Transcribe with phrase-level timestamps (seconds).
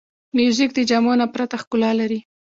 [0.35, 2.19] موزیک د جامو نه پرته ښکلا لري.